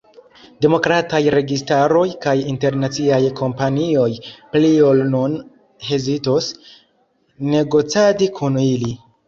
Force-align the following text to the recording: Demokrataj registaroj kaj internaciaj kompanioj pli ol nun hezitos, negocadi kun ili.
Demokrataj 0.65 1.19
registaroj 1.35 2.05
kaj 2.23 2.33
internaciaj 2.53 3.19
kompanioj 3.41 4.07
pli 4.57 4.73
ol 4.89 5.05
nun 5.13 5.39
hezitos, 5.93 6.51
negocadi 7.55 8.35
kun 8.41 8.63
ili. 8.69 8.95